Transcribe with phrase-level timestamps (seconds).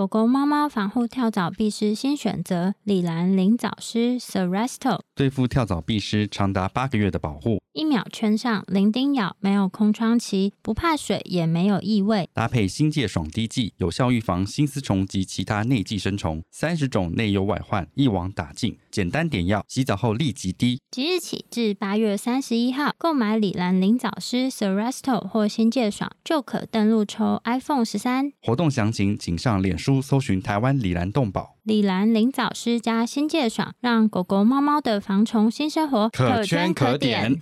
[0.00, 7.60] 狗狗、猫猫防护跳蚤壁虱新选择：礼蓝灵藻虱 Seresto，对付跳蚤壁虱长达八个月的保护。
[7.74, 12.30] 一秒圈上，零叮咬，没有空窗期，不怕水，也没有异味。
[12.32, 16.42] 搭配新界爽滴剂，有效预防新丝虫及其他内寄生虫。
[16.50, 20.80] 三十种内忧外患一网打尽，简单点药，洗澡后立即滴。
[20.90, 28.32] 即日起至八月三十一号，购买礼蓝灵藻虱 Seresto 或新界爽，就可登录抽 iPhone 十三。
[28.42, 31.56] 活动详情请上脸书搜寻台湾李兰动保。
[31.62, 37.40] 礼蓝灵藻丝加新界爽，让狗狗猫猫的防虫新生活可圈可点。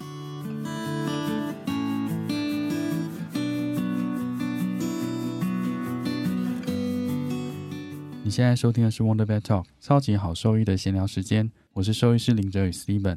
[8.22, 13.16] 你现在收听的是 Wonder Vet Talk 超级好兽医的闲聊时间，我是兽医师林哲宇 Steven，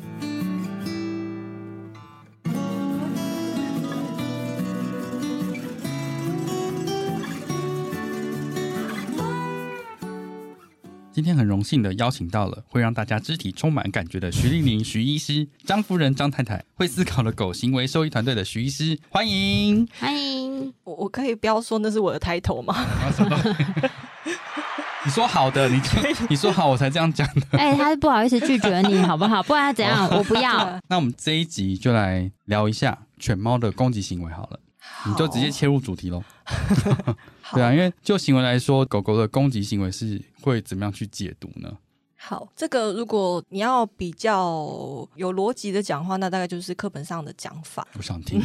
[11.13, 20.73] 今天很荣幸的邀请到了会让大家肢体充满感觉的徐丽玲徐医师，张夫人张太太，会思考的狗行为兽医团队的徐医师，欢迎欢迎。
[20.85, 22.73] 我我可以不要说那是我的 title 吗？
[25.03, 25.81] 你说好的，你
[26.29, 27.41] 你说好，我才这样讲的。
[27.59, 29.43] 哎、欸，他是不好意思拒绝你，好不好？
[29.43, 30.07] 不然他怎样？
[30.15, 30.79] 我不要。
[30.87, 34.59] 那我们这一集就来聊一下犬猫的攻击行为好了，好，
[35.05, 36.23] 你就直接切入主题喽。
[37.53, 41.71] 对啊，因为就行为来说，狗狗的攻击行为是会怎么样去解读呢？
[42.23, 44.37] 好，这个如果你要比较
[45.15, 47.85] 有逻辑的讲话，那大概就是课本上的讲法。
[47.97, 48.39] 我想听。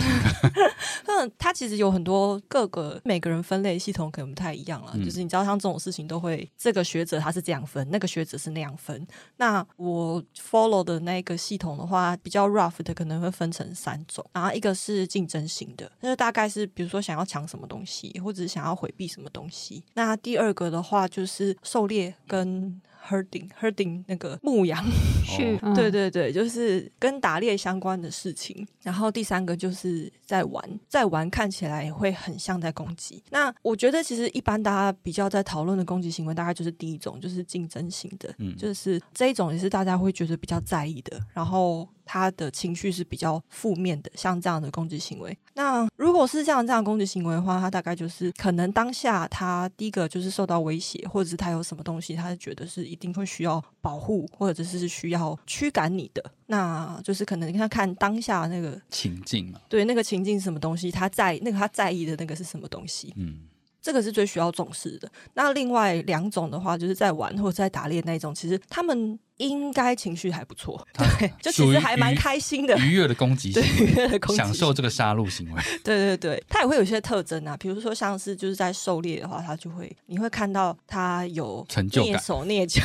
[1.06, 9.06] 那它其实有很多各个每个人分类系统可能不太一样了，嗯，就是你知道像这种事情都会这个学者他是这样分，那个学者是那样分。
[9.36, 19.84] 那我 follow 的那个系统的话，比较 rough 的可能会分成三种，然后一个是竞争型的，那就大概是比如说想要抢什么东西，或者是想要回避什么东西。
[19.92, 24.84] 那第二个的话就是狩猎跟 herding herding 那个牧羊，
[25.24, 28.66] 是，对对对，就是跟打猎相关的事情。
[28.82, 33.22] 然后第三个就是在玩，在玩看起来会很像在攻击。
[33.30, 41.20] 那我觉得其实一般大家比较在讨论的攻击行为，大概就是第一种，就是竞争型的，嗯，就是这一种也是大家会觉得比较在意的。
[41.32, 41.88] 然后。
[42.06, 45.36] 他的情绪是比较负面的，像这样的攻击行为。
[45.52, 56.24] 那如果是像这样攻击行为的话，他大概就是可能当下他第一个就是受到威胁，或者是他有什么东西，他是觉得是一定会需要保护，或者是需要驱赶你的。
[56.46, 63.48] 那就是可能你看看当下那个情境嘛，对，那个情境是什么东西，他在那个他在意的那个是什么东西，嗯。
[63.82, 65.08] 这个是最需要重视的。
[65.34, 75.62] 那另外两种的话，就是在玩或者在打猎那一种，其实他们应该情绪还不错，对，就其实还蛮开心的，愉悦的攻击，对，愉悦的攻击，享受这个杀戮行为。
[75.84, 82.82] 对对对，它也会有一些特征啊，比如说像是就是在狩猎的话，它就会你会看到它有成就蹑手蹑脚，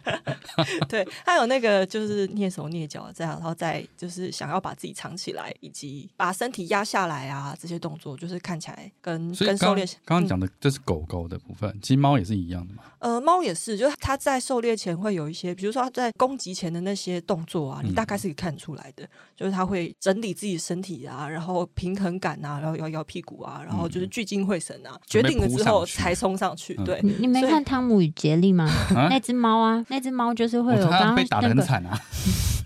[0.88, 9.86] 对，它有那个就是蹑手蹑脚这样，然后再就是想要把自己藏起来，以及把身体压下来啊，这些动作就是看起来跟跟狩猎。
[10.04, 12.82] 刚刚讲的这是狗狗的部分，嗯、其实猫也是一样的嘛。
[12.98, 19.04] 呃，猫也是，就是它在狩猎前会有一些，比如说他在攻击前的那些动作啊，你大概是可以看出来的。
[19.04, 26.74] 嗯、就是他会整理自己身体啊，然后平衡感啊，然后摇摇屁股啊，然后就是聚精会神啊，嗯、决定了之后才冲上去。
[26.84, 28.68] 对，你你没看《汤姆与杰利》吗？
[29.08, 31.96] 那只猫啊，那只猫就是会有刚刚、那个、被打的很惨啊。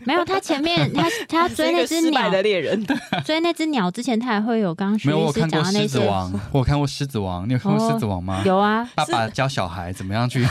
[0.07, 2.83] 没有，他前面他 他追那只鸟的猎人，
[3.25, 5.99] 追那只鸟之前，他还会有刚刚徐医师讲的那些。
[6.53, 8.43] 我有看过《狮子王》，你有看过《狮子王》吗？
[8.47, 8.89] 有啊。
[8.95, 10.47] 爸爸教小孩怎么样去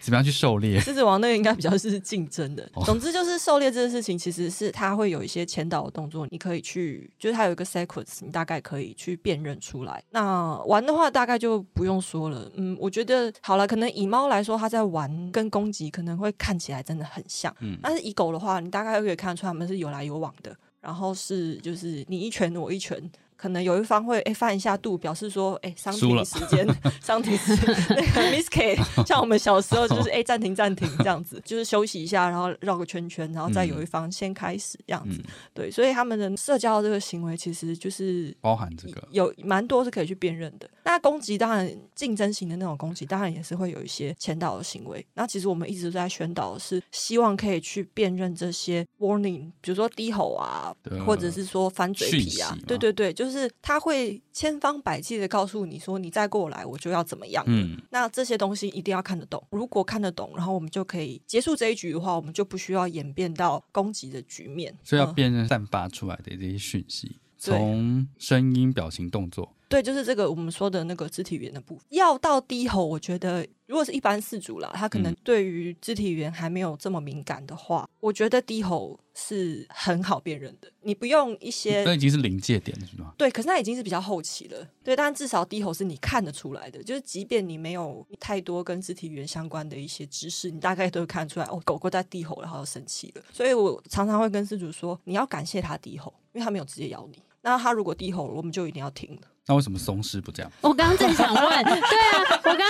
[0.00, 0.78] 怎么样去狩猎。
[0.78, 2.66] 狮子王那个应该比较是竞争的。
[2.84, 10.00] 总之就是狩猎这件事情，其实是他会有一些前导的动作，你可以去，就是他有一个 sequence，你大概可以去辨认出来。
[10.10, 12.48] 那玩的话，大概就不用说了。
[12.56, 17.52] 嗯，我觉得好了，可能以猫来说，它在玩跟攻击可能会看起来真的很像。
[17.60, 18.91] 嗯，但是以狗的话，你大概。
[18.92, 23.02] 大家可以看出他们是有来有往的，然后是就是你一拳我一拳，
[23.42, 26.64] 可能有一方会哎翻一下肚，表示说哎伤停时间，
[27.02, 27.74] 伤停时间。
[27.90, 35.16] 那个 Miss K，像我们小时候就是哎暂停暂停这样子，就是休息一下，然后绕个圈圈，然后再有一方先开始这样子。
[35.18, 40.70] 嗯、对，所以他们的社交这个行为其实就是包含这个有蛮多是可以去辨认的。
[40.84, 45.04] 那攻击当然竞争型的那种攻击，当然也是会有一些前导的行为。
[45.14, 50.72] 那其实我们一直都在宣导的是，希望可以去辨认这些 warning，比如说低吼啊，
[51.04, 57.44] 或者是说翻嘴皮啊，对对对，就是他会千方百计的告诉你说，你再过来我就要怎么样。
[57.46, 59.42] 嗯，那这些东西一定要看得懂。
[59.50, 64.76] 如果看得懂，然后我们就可以结束这一局的话，我们就不需要演变到攻击的局面。
[64.82, 69.54] 所以要辨认散发出来的这些讯息，从声音、表情、动作。
[69.68, 71.84] 对，就是这个我们说的那个肢体语言的部分。
[71.88, 80.70] 要到低吼，我觉得如果是一般饲主啦，他可能对于肢体语言还没有这么敏感的话，嗯、我觉得低吼是很好辨认的。
[80.82, 83.14] 你不用一些，那已经是临界点了，是吗？
[83.16, 84.68] 对，可是那已经是比较后期了。
[84.84, 93.22] 对，但至少低吼是你看得出来的，就是即便你没有太多跟肢体语言相关的一些知识，你大概都会看出来哦，狗狗在低吼，然后要生气了。
[93.32, 97.22] 所以我常常会跟饲主说，你要感谢他低吼，因为他没有直接咬你。
[97.40, 99.22] 那他如果低吼了，我们就一定要停了。
[99.44, 100.52] 那为什么松狮不这样？
[100.60, 102.68] 我刚刚正想问，对啊，我刚刚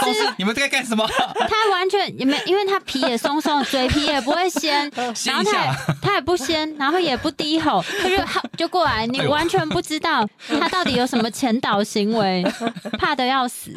[0.00, 1.06] 松狮，你们在干什么？
[1.48, 4.90] 他完全也没，因为他皮也松松，嘴皮也不会掀，
[5.24, 8.16] 然后他也 他也不掀，然后也不低吼，他就
[8.56, 10.26] 就过来，你完全不知道
[10.60, 12.44] 他到底有什么前导行为，
[12.98, 13.74] 怕的要死。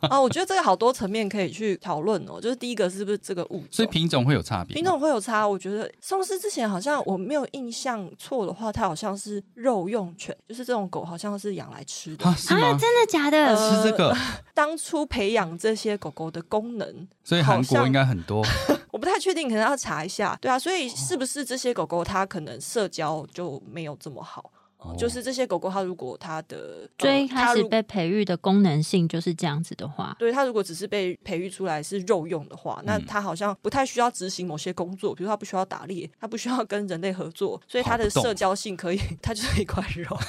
[0.00, 2.40] 啊，我觉得这个好多层面可以去讨论哦。
[2.40, 5.46] 就是第一个是不是这个物种，所以品种会有差别，品种会有差。
[5.46, 10.86] 我觉得松狮之前好像我没有印象错的话，它好像是肉用犬，就是这种。
[10.88, 12.34] 狗好像是养来吃的啊？
[12.38, 13.56] 真的假的？
[13.56, 14.16] 吃这个？
[14.54, 18.44] 当初培养这些狗狗的功能，所以韩国应该很多。
[18.92, 20.36] 我不太确定，可能要查一下。
[20.42, 24.52] 对啊，所以是不是这些狗狗它可能社交就没有这么好？
[24.98, 40.14] 就是这些狗狗，它如果它的最一开始被培育的功能性就是这样子的话，对，它如果只是被培育出来是肉用的话，那它好像不太需要执行某些工作，比如它不需要打猎，它不需要跟人类合作，所以它的社交性可以， 它就是一块肉。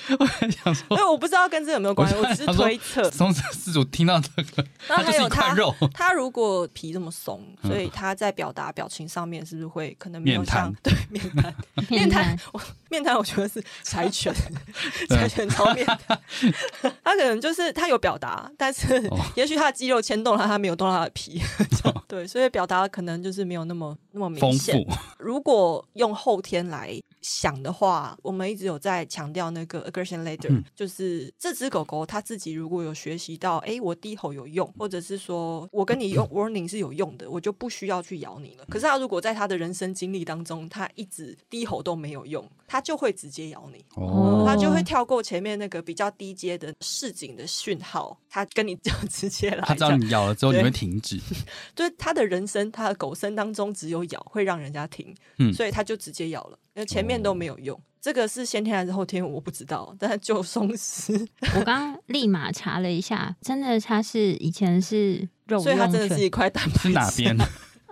[0.18, 3.10] 我还想说，因为我不知道跟这有没有关系，我只是推测。
[3.10, 11.54] 松狮饲主听到这个，然后还有他肉，他如果皮这么松，所以他在表达表情上面是不是会可能没有像对 面瘫。
[11.88, 14.34] 面瘫我面瘫我觉得是 柴犬。
[15.08, 16.18] 柴犬超面瘫，
[17.02, 21.40] 他可能就是他有表达，但是也许他的肌肉牵动了他没有动到他的皮，
[22.08, 24.76] 对，所以表达可能就是没有那么那么明显。
[25.18, 38.64] 如果用后天来想的话，我们一直有在强调那个 aggression ladder，、嗯、就是这只狗狗它自己如果有学习到，哎，我低吼有用，或者是说我跟你用 warning 是有用的，我就不需要去咬你了。
[38.70, 49.64] 可是它如果在它的人生经历当中，它一直低吼都没有用，它就会直接咬你，哦，它就会跳过前面那个比较低阶的示警的讯号，它跟你就 直接来。
[49.66, 51.18] 它知道你咬了之后你会停止，
[51.74, 56.56] 就是它的人生，它的狗生当中只有咬会让人家停，嗯，所以它就直接咬了。
[56.78, 59.96] 那前面都没有用，哦、这个是先天还是后天，我不知道。
[59.98, 61.14] 但是就松狮，
[61.56, 66.88] 我刚刚立马查了一下，真的它是以前是肉，所以它真的是一块蛋白质。
[66.88, 67.40] 是哪边？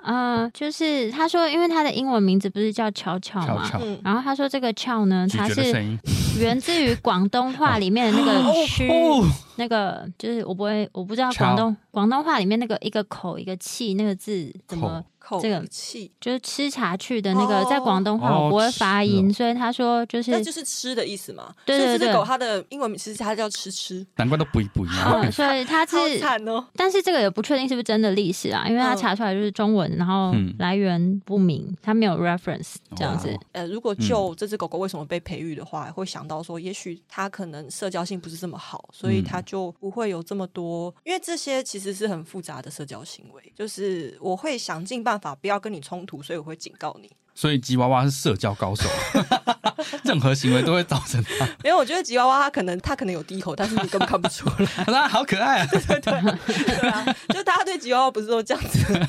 [0.03, 5.73] 啊、 呃，就是他说，因为他的英文名字不是叫巧巧嘛，巧巧然后他说这个巧呢，它是
[6.39, 9.27] 源自于广东话里面的那个区，哦、
[9.57, 15.03] 那个就是我不会，我不知道广东广东话里面那个一个口一个气那个字怎么。
[15.41, 21.55] 这个气就是吃茶去的那个，在广东话我不会发音，所以他说就是那就是吃的意思嘛。
[21.65, 25.31] 对对对，狗它的英文名其实它叫吃吃，难怪都不一不一样。
[25.33, 26.65] 所以它是惨哦。
[26.77, 33.35] 但是这个也不确定是不是真的历史啊，因为它查出来就是中文，然后来源不明，它没有 reference 这样子。
[33.53, 40.95] 呃，如果就这只狗狗为什么被培育的话，会想到说，也许它可能社交性不是这么好，所以它就不会有这么多。
[41.05, 45.14] 因为这些其实是很复杂的社交行为，就是我会想尽办法。
[45.15, 47.11] 办法不要跟你冲突，所以我会警告你。
[47.35, 48.89] 所以吉娃娃是社交高手，
[50.15, 51.45] 任何行为都会造成他。
[51.65, 54.67] 因为我觉得吉娃娃它可能它可能有低吼，但是你根本看不出来。
[54.87, 55.67] 它好可爱啊！
[55.73, 59.09] 对对对，对啊，就大家对吉娃娃不是都这样子，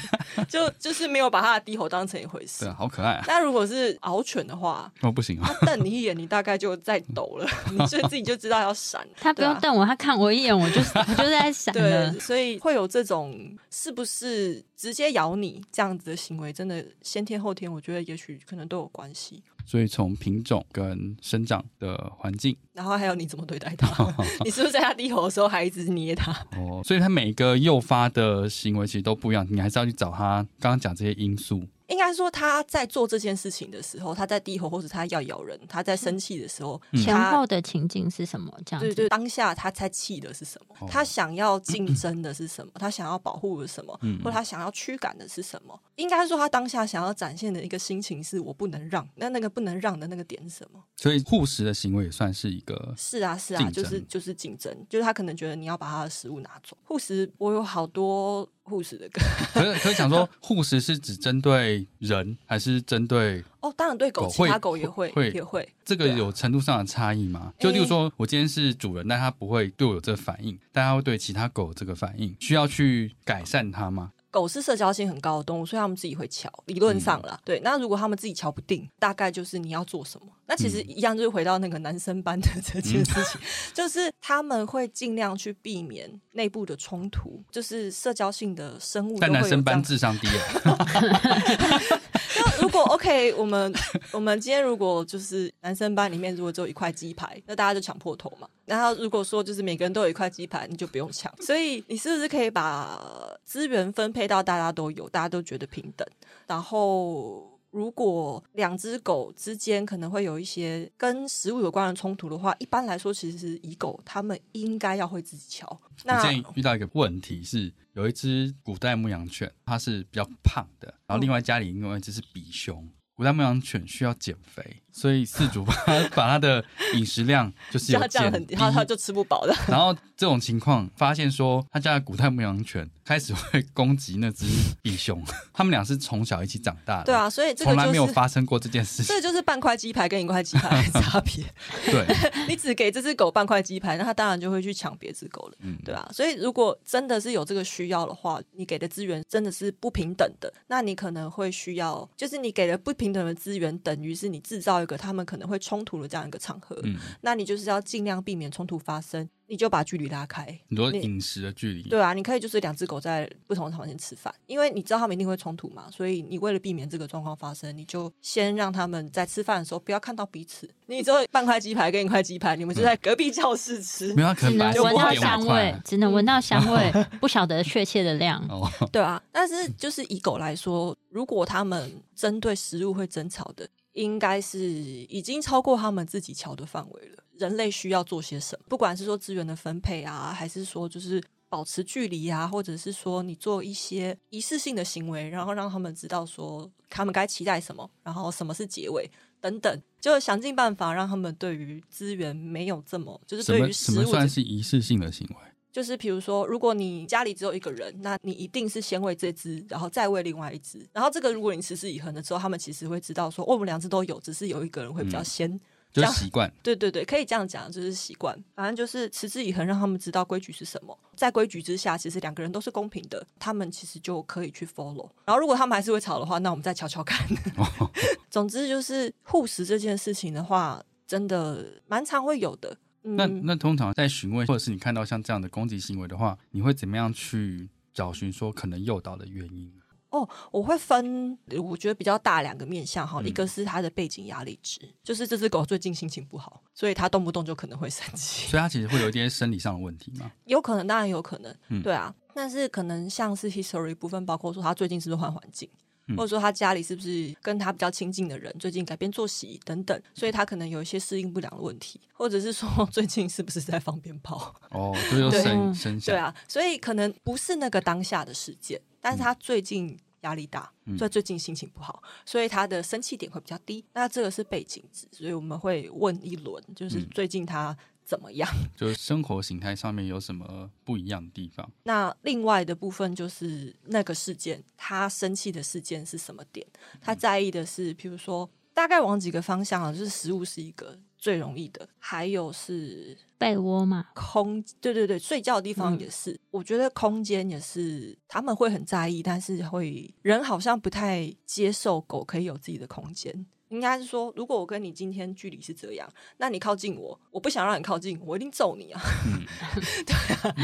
[0.49, 2.65] 就就是没有把它的低吼当成一回事。
[2.65, 3.25] 对，好可爱啊！
[3.27, 9.07] 那如果是獒犬的话，哦不行啊，它瞪你一眼，你大概就在抖了，你就自己就知道要闪。
[9.21, 11.71] 它不用瞪我，它看我一眼，我就我就在闪。
[11.71, 18.91] 对，所以会有这种是不是直接咬你这样子的行为，真的先天后天，我觉得也许可能都有。
[18.95, 26.31] 关系，所以从品种跟生长的环境，然后还有你怎么对待它， 你是不是在它低头的时候还一直捏它？
[26.57, 31.63] 哦，所以它每一个诱发的行为其实都不一样，你还是要去找它刚刚讲这些因素。
[31.87, 38.51] 哎、应该说他在做这件事情的时候，他在低吼或者他要咬人，他在生气的时候，嗯、前后的情境是什么？
[38.65, 40.75] 这样子，对对，当下他在气的是什么？
[40.79, 42.71] 哦、他想要竞争的是什么？
[42.75, 43.97] 他想要保护的是什么？
[44.01, 45.79] 嗯、或他想要驱赶的是什么？
[45.95, 50.83] 应该说他当下想要展现的一个心情是我不能让，那那个不能让的那个点是什么？
[50.95, 56.75] 所以护食的行为也算是一个是啊是啊，就是就是竞争，就是他可能觉得你要把他的食物拿走。
[56.83, 58.47] 护食，我有好多。
[58.65, 59.21] 护士的歌，
[59.53, 63.71] 可是可以想说，护士是只针对人，还是针对哦？
[63.77, 65.67] 当然对狗，其他狗也会会也会。
[65.85, 67.53] 这个有程度上的差异吗？
[67.59, 74.11] 就例如说，我今天是主人，但它不会对我有这个反应，但它会对其他狗这个反应，需要去改善它吗？
[74.31, 76.51] 狗是社交性很高的动物，所以他们自己会瞧。
[76.65, 77.61] 理论上啦，嗯、对。
[77.61, 80.27] 那如果他们自己瞧不定，大概就是你要做什么。
[80.47, 89.17] 那其实一样，就是回到那个男生班的 这件事情，嗯、就是他们会尽量去避免内部的冲突，就是社交性的生物。
[89.19, 90.77] 但男生班智商低啊。
[92.37, 93.73] 那如果 OK，我们
[94.11, 98.47] 我们今天如果就是男生班里面如果只有一块鸡排，那大家就抢破头嘛。
[98.65, 101.33] 然后如果说就是每个人都有一块鸡排，你就不用抢。
[101.41, 103.01] 所以你是不是可以把
[103.45, 106.07] 资源分配到大家都有，大家都觉得平等？
[106.45, 107.54] 然后。
[107.75, 115.77] 如果两只狗之间可能会有一些跟食物有关的冲突的话，一般来说，其实是乙狗它们应该要会自己瞧。
[116.05, 122.89] 那我建议遇到一个问题是，有一只古代牧羊犬，它是比较胖的，然后另外家里另外一只是比熊。
[123.13, 129.53] 古代牧羊犬需要减肥，所以饲主 把它把他的饮食量就是有降很低，它它就吃不饱的。
[129.67, 134.45] 然后这种情况发现说，他家的古代牧羊犬开始会攻击那只
[134.81, 135.23] 比熊，
[135.53, 137.05] 他们俩是从小一起长大的。
[137.05, 139.07] 对啊，所以这个、从来没有发生过这件事情。
[139.07, 141.43] 这就是半块鸡排跟一块鸡排的差别。
[141.85, 142.05] 对，
[142.47, 145.55] 你只给这只狗半块鸡排，那它当然就会去抢别只狗了。
[145.59, 146.09] 嗯，对啊。
[146.13, 153.05] 所以如果真的是有这个需要的话，你给的资源真的是不平等的，那你可能会需要，就是你给的不平。
[153.05, 178.45] 平等的资源等于是你制造一个他们可能会冲突的这样一个场合，嗯，那你就是要尽量避免冲突发生，你就把距离拉开，你说饮食的距离，对啊，你可以就是两只狗在不同的房间吃饭，因为你知道他们一定会冲突嘛，所以你为了避免这个状况发生，你就先让他们在吃饭的时候不要看到彼此，你只有半块鸡排跟一块鸡排，你们就在隔壁教室吃，没有可能闻到香味，只能闻到香味， 不晓得确切的量，
[178.91, 183.67] 对啊，但是就是以狗来说，如果他们针对食物会争吵的。
[183.95, 187.23] 应该是已经超过他们自己桥的范围了。
[187.37, 188.65] 人类需要做些什么？
[188.69, 199.09] 不管是说资源的分配啊，还是说就是保持距离啊，或者是说你做一些仪式性的行为，然后让他们知道说他们该期待什么，然后什么是结尾
[199.41, 205.35] 等等，就想尽办法让他们对于资源没有这么就是对于什么算是仪式性的行为？
[205.75, 210.79] 就是比如说，如果你家里只有一个人，那你一定是先喂这只，然后再喂另外一只。
[210.93, 215.59] 然后这个如果你持之以恒的时候，他们其实会知道说，哦，我们两只都有，只是有一个人会比较先，嗯、
[215.91, 216.49] 就是习惯。
[216.63, 218.41] 对对对，可以这样讲，就是习惯。
[218.55, 220.97] 反正就是持之以恒，让他们知道规矩是什么。
[221.13, 225.09] 在规矩之下，其实两个人都是公平的，他们其实就可以去 follow。
[225.25, 227.27] 然后如果他们还是会吵的话，那我们再瞧瞧看。
[227.57, 227.91] 哦、
[228.31, 232.77] 总之就是护食这件事情的话，真的蛮常会有的。
[233.05, 239.71] 那那通常在询问，或者是你看到像这样的攻击行为的话，你会怎么样去找寻说可能诱导的原因？
[240.09, 250.31] 哦，我会分，我觉得比较大两个面向哈，嗯、一个是它的背景压力值，就是这只狗最近心情不好，所以它动不动就可能会生气， 所以它其实会有一些生理上的问题吗？
[250.45, 255.69] 有可能，当然有可能，嗯、对啊，但是可能像是 history 部分，包括说它最近是不是换环境。
[256.15, 264.53] 或者说他家里是不是跟他比较亲近的人最近改变作息等等，所以他可能有一些适应不良的问题，或者是说最近是不是在放鞭炮？
[264.71, 266.13] 哦，就有声声响。
[266.13, 273.83] 对啊，所以可能不是那个当下的事件，但是他最近压力大，嗯、所以最近心情不好，所以他的生气点会比较低。
[273.93, 277.75] 那这个是背景值，所以我们会问一轮，就是最近他。
[278.05, 278.47] 怎么样？
[278.77, 281.69] 就是生活形态上面有什么不一样的地方？
[281.83, 286.65] 那另外的部分就是那个事件，他生气的事件是什么点？
[287.01, 296.31] 他在意的是，比如说，大概往几个方向啊，就是食物是一个最容易的，还有是被窝嘛，空，对对对，睡觉的地方也是。
[296.31, 303.45] 嗯、我觉得空间也是他们会很在意，但是会人好像不太接受狗可以有自己的空间。
[303.69, 306.07] 应该是说，如果我跟你今天距离是这样，
[306.37, 309.01] 那你靠近我，我不想让你靠近，我一定揍你啊！
[310.05, 310.55] 对啊，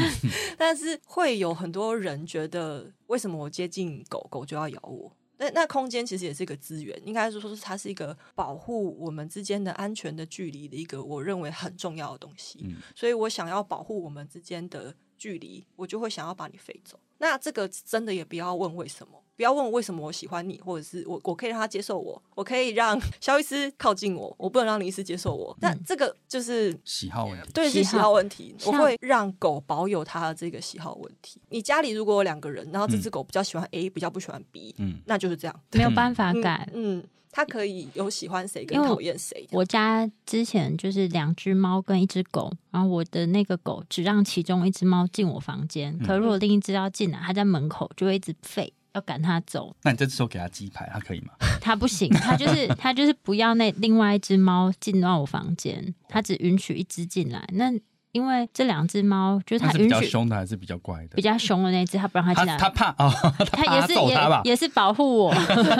[0.56, 5.10] 但是会有很多人觉得，为什么我接近狗狗就要咬我？
[5.38, 12.60] 那那空间其实也是一个资源，应该是说是它是一个保护我们之间的安全的距离的一个我认为很重要的东西。
[12.62, 17.00] 嗯，所以我想要保护我们之间的距离，我就会想要把你飞走。
[17.18, 19.21] 那这个真的也不要问为什么。
[19.36, 25.56] 不要问我为什么我喜欢你，或者是我我可以让他接受我，我可以让 肖医师靠近我，我不能让林医师接受我。
[25.60, 28.54] 那、嗯、这个就是喜好问题，对，是喜好问题。
[28.66, 31.40] 我会让狗保有它的这个喜好问题。
[31.48, 36.68] 你家里如果有两个人，然后这只狗比较喜欢 A，、嗯、比较不喜欢 B，嗯，那就是这样，没有办法改。
[36.72, 36.98] 嗯。
[36.98, 39.48] 嗯他可以有喜欢谁跟讨厌谁。
[39.52, 49.74] 我家之前就是两只猫跟一只狗，然后我的那个狗只让其中一只猫进我房间，嗯、可如果另一只要进来，它在门口就会一直吠，要赶他走。
[49.82, 51.32] 那你这时候给他鸡排，他可以吗？
[51.60, 57.46] 他不行，他就是他就是不要那另外一只猫进到我房间，他只允许一只进来。
[57.52, 57.72] 那
[58.12, 61.16] 因为这两只猫就是它允许，比较凶的还是比较乖的？
[61.16, 62.58] 比较凶的那只，它不让它进来。
[62.58, 63.10] 它怕哦，
[63.50, 65.34] 它也是也也是保护我。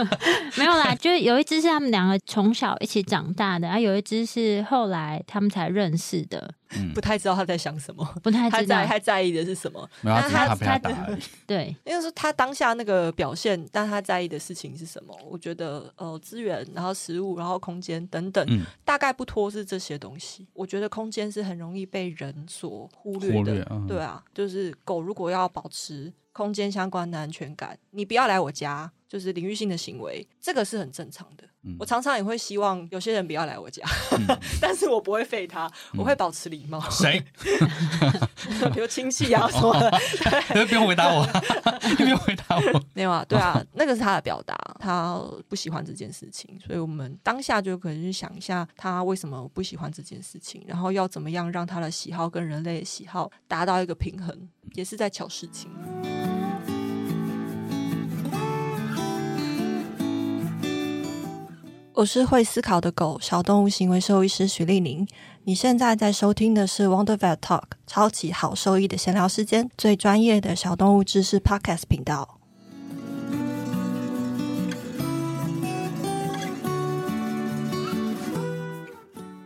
[0.57, 6.54] 没有啦，就是有一只是他们两个从小一起长大的，啊有一只是后来他们才认识的。
[6.95, 9.88] 不太知道他在想什么，不太知道他在在意的是什么。
[10.02, 15.17] 他他他他 对，因为说他当下那个表现，但他在意的事情是什么？
[15.29, 20.47] 我觉得呃，资源，然后食物，然后空间等等，嗯、大概不脱是这些东西。
[20.52, 23.55] 我觉得空间是很容易被人所忽略的。
[23.55, 31.45] 略嗯、对啊，就是狗如果要保持空间相关的安全感，你不要来我家，就是领域性的行为，这个是很正常的。
[31.64, 36.81] 嗯、我常常也会希望有些人不要来我家，嗯、 但是我不会废他，嗯、我会保持礼貌。
[36.90, 37.23] 谁？
[38.75, 39.90] 比如亲戚啊什么的，
[40.52, 41.25] 对，不用回答我，
[41.97, 42.83] 不用回答我。
[42.95, 54.37] 没有啊，对啊，那个是他的表达，他不喜欢这件事情，所以我们当下就可能去想一下，他为什么不喜欢这件事情，然后要怎么样让他的喜好跟人类的喜好达到一个平衡，
[54.75, 55.71] 也是在巧事情。
[61.95, 65.07] 我是会思考的狗，小动物行为兽医师许丽宁。
[65.45, 72.39] 你现在在收听的是 Wonder Vet Talk，超级好兽医的闲聊时间，最专业的小动物知识 Podcast 频道。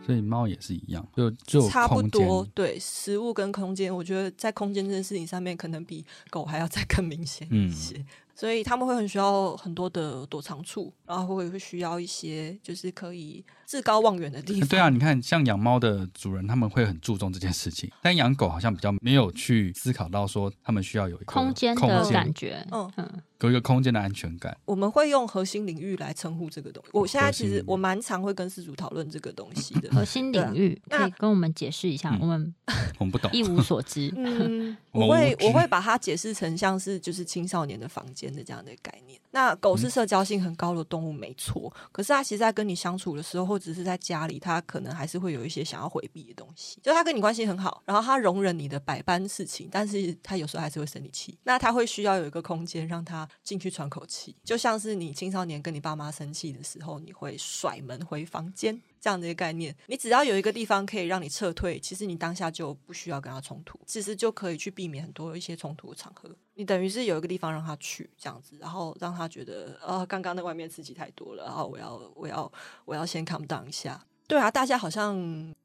[0.05, 2.47] 所以猫也是一样，就就差不多。
[2.53, 7.97] 对，食物跟空间，我觉得在空间这件事情上面，可能比狗还要再更明显一些。
[7.97, 8.05] 嗯
[8.37, 14.69] 所以他们会很需要很多的躲藏处，然后会会需要一些就是可以至高望远的地方。
[14.69, 22.63] 对啊，你看像养猫的主人，他们会很注重这件事情，但养狗好像比较没有去思考到说他们需要有一个空间的感觉。
[22.71, 23.21] 嗯嗯。
[23.41, 26.89] 有一个空间的安全感，我们会用核心领域来称呼这个东西。
[26.91, 29.87] 我现在其实我蛮常会跟饲主讨论这个东西的。
[29.91, 32.51] 核心领域可以跟我们解释一下，我们
[32.97, 34.11] 我们不懂，一无所知。
[34.17, 39.19] 嗯， 我会我会把它解释成像是就是青少年的房间的这样的概念。
[39.31, 41.71] 那狗是社交性很高的动物，没错。
[41.91, 46.79] 可是它其实，在跟你相处的时候，或者是在家里，它可能还是会有一些想要回避的东西。
[46.81, 51.37] 就它跟你关系很好，然后它容忍你的百般事情，但是它有时候还是会生你气。
[51.43, 59.75] 那它会需要有一个空间让它进去喘口气，就像是你青少年跟你爸妈生气的时候，你会甩门回房间这样的一个概念。
[59.87, 66.29] 你只要有一个地方可以让你撤退，其实你当下就不需要跟他冲突，其实就可以去避免很多一些冲突的场合。
[66.55, 72.51] 你等于是有一个地方让他去这样子，然后让他觉得啊，刚刚那外面刺激太多了，然后我要我要
[72.85, 74.03] 我要先 calm down 一下。
[74.27, 75.17] 对啊，大家好像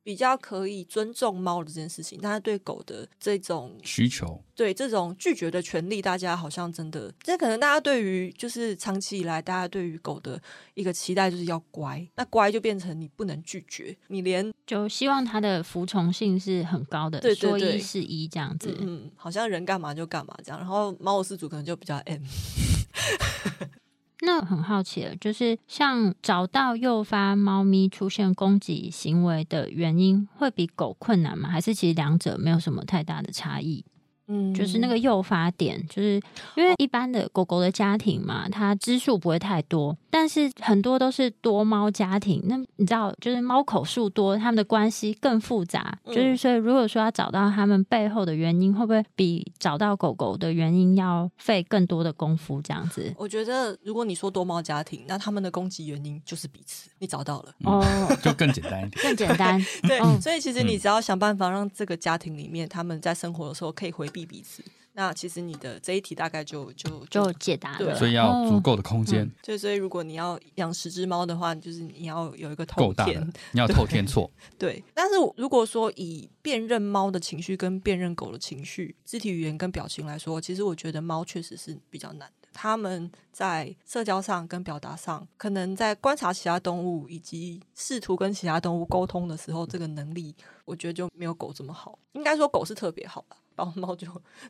[0.04, 10.40] 比较可以尊重猫的这件事情，但是对狗的这种需求，对这种拒绝的权利，大家好像真的，这可能大家对于就是长期以来，大家对于狗的
[10.74, 22.22] 一个期待就是要乖，那乖就变成你不能拒绝，你连就希望它的服从性是很高的，对对对，说一是一这样子，嗯，嗯，好像人干嘛就干嘛这样，然后猫的饲主可能就比较 M。
[24.24, 31.48] 那很好奇了，就是像找到诱发猫咪出现攻击行为的原因，会比狗困难吗？
[31.48, 33.84] 还是其实两者没有什么太大的差异？
[34.28, 36.20] 嗯，就是那个诱发点，就是
[36.54, 42.42] 因为一般的狗狗的家庭嘛，它只数不会太多，但是很多都是多猫家庭。
[42.44, 45.98] 那你知道，就是猫口数多，他们的关系更复杂。
[46.04, 52.60] 嗯、就是所以，如果说要找到他们背后的原因，会不会比找到狗狗的原因要费更多的功夫？
[52.62, 57.84] 这样子，我觉得，如果你说多猫家庭，那他们的攻击原因就是彼此，你找到了哦，
[58.22, 59.60] 就更简单一点，更简单。
[59.86, 64.22] 对，嗯、所以其实你只要想办法让这个家庭里面，他们在生活的时候可以回避。
[64.32, 64.62] 彼此，
[64.94, 67.78] 那其实你的这一题大概就就就解答了。
[67.78, 69.30] 对，所以要足够的空间。
[69.42, 74.30] 所以，所以如果你要养十只猫的话，就是你要有一个透天，你要透天错。
[74.58, 82.48] 对，但是如果说以辨认猫的情绪跟辨认狗的情绪、肢体语言跟表情来说，其实我觉得猫确实是比较难的。
[82.52, 90.34] 他们在社交上跟表达上，可能在观察其他动物以及试图跟其他动物沟通的时候，这个能力
[90.66, 91.98] 我觉得就没有狗这么好。
[92.12, 93.38] 应该说狗是特别好吧。
[93.56, 94.06] 猫猫就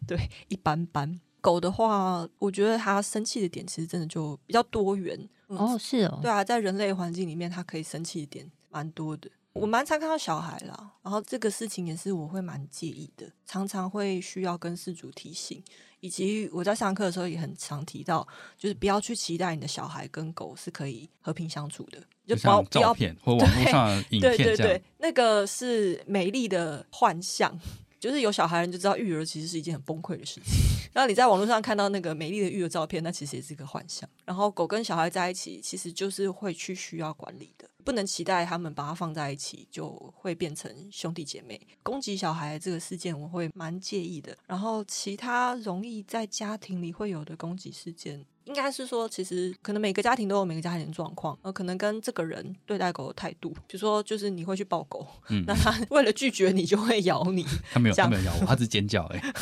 [0.07, 5.29] 对一般般，狗的话，我觉得它生气的点其实真的就比较多元。
[5.49, 9.31] 嗯、哦，是哦，对啊，在人类环境里面，它可以生气的点蛮多的。
[9.53, 15.63] 我蛮常看到小孩啦，然后这个事情也是我会蛮介意的，常常会需要跟事主提醒，
[16.01, 27.61] 以及我在上课的时候也很常提到，就是不要去期待你的小孩跟狗是可以和平相处的，就不要照片或网络上 影片，对对对对，那个是美丽的幻象。
[28.03, 30.55] 就是有小孩人就知道育儿其实是一件很崩溃的事情。
[30.93, 34.11] 然后你在网络上看到那个美丽的育儿照片，那其实也是一个幻想。
[34.25, 41.61] 然后狗跟小孩在一起，其实就是会去需要管理的，不能期待他们把它放在一起就会变成兄弟姐妹。
[41.83, 44.37] 攻击小孩这个事件，我会蛮介意的。
[44.47, 48.25] 然后其他容易在家庭里会有的攻击事件。
[48.45, 59.33] 应该是说，其实可能每个家庭都有每个家庭的状况，呃，可能跟这个人对待狗的态度，比如说，就是你会去抱狗，嗯，那他为了拒绝你就会咬你， 他没有，他没有咬我，他只是尖叫，哎，